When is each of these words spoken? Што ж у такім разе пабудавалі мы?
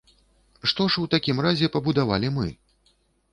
Што 0.71 0.87
ж 0.93 1.03
у 1.03 1.09
такім 1.15 1.41
разе 1.47 1.69
пабудавалі 1.77 2.33
мы? 2.39 2.47